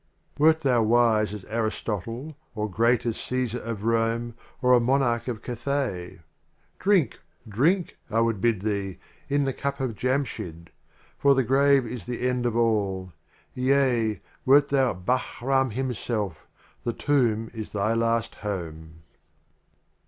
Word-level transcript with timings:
Wert 0.39 0.61
thou 0.61 0.81
wise 0.81 1.31
as 1.31 1.45
Aristotle, 1.47 2.35
or 2.55 2.67
great 2.67 3.05
as 3.05 3.17
Caesar 3.19 3.59
of 3.61 3.83
Rome 3.83 4.33
or 4.59 4.73
a 4.73 4.79
Monarch 4.79 5.27
of 5.27 5.43
Cathay, 5.43 6.21
"Drink, 6.79 7.19
drink!" 7.47 7.97
I 8.09 8.19
would 8.19 8.41
bid 8.41 8.61
thee, 8.63 8.97
"in 9.29 9.45
the 9.45 9.53
Cup 9.53 9.79
of 9.79 9.93
Jamshyd." 9.93 10.71
For 11.19 11.35
the 11.35 11.43
Grave 11.43 11.85
is 11.85 12.07
the 12.07 12.27
End 12.27 12.47
of 12.47 12.55
All. 12.57 13.13
Yea, 13.53 14.21
wert 14.43 14.69
thou 14.69 14.95
Bahram 14.95 15.69
himself, 15.69 16.47
the 16.83 16.93
Tomb 16.93 17.51
is 17.53 17.71
thy 17.71 17.93
Last 17.93 18.33
Home. 18.41 19.03